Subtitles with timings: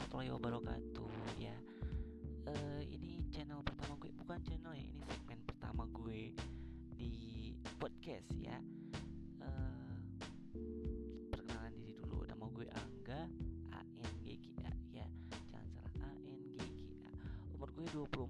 [0.00, 1.52] warahmatullahi wabarakatuh ya.
[2.48, 6.32] Uh, Ini channel pertama gue Bukan channel ya, ini segmen pertama gue
[6.96, 7.12] Di
[7.76, 8.56] podcast ya.
[9.44, 10.00] Uh,
[11.28, 13.28] Perkenalan diri dulu Nama gue Angga
[13.76, 15.04] A N G G A ya.
[15.52, 17.12] Jangan salah A N G G A.
[17.52, 18.29] Umur gue 24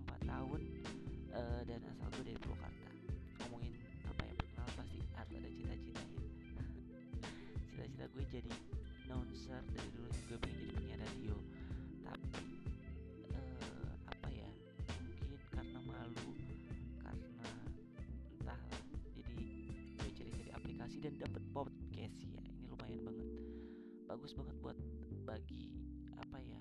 [24.20, 24.77] bagus banget buat
[25.24, 25.73] bagi
[26.20, 26.61] apa ya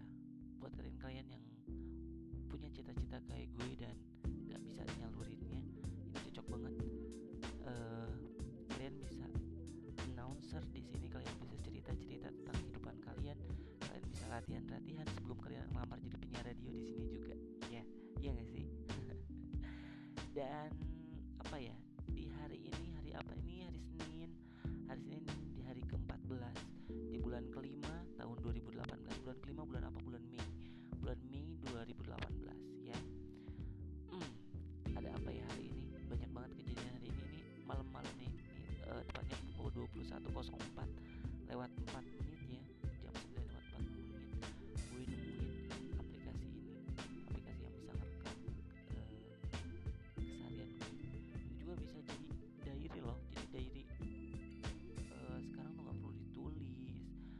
[0.63, 1.43] buat kalian-kalian yang
[2.47, 3.99] punya cita-cita kayak gue dan
[4.47, 5.59] nggak bisa nyalurinnya.
[5.59, 6.73] Ini cocok banget.
[7.67, 8.15] Uh,
[8.71, 9.27] kalian bisa
[10.07, 13.35] announcer di sini kalian bisa cerita-cerita tentang kehidupan kalian.
[13.83, 17.35] Kalian bisa latihan-latihan sebelum kalian melamar jadi penyiar radio di sini juga.
[17.67, 17.83] Ya
[18.23, 18.71] iya gak sih?
[20.39, 20.88] Dan
[40.25, 44.05] 0104 lewat 4 menit ya jam 9 lewat 4 menit.
[44.89, 45.55] Gue nemuin
[45.97, 46.75] aplikasi ini
[47.15, 48.37] aplikasi yang bisa ngerekam
[48.93, 49.07] uh,
[50.19, 50.95] keseharian gue.
[50.99, 52.27] Ini juga bisa jadi
[52.63, 53.83] diary loh jadi diary
[55.13, 56.69] uh, sekarang tuh nggak perlu ditulis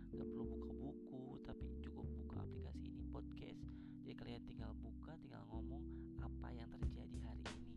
[0.10, 3.62] nggak perlu buka buku tapi cukup buka aplikasi ini podcast.
[4.04, 5.84] Jadi kalian tinggal buka tinggal ngomong
[6.20, 7.69] apa yang terjadi hari ini.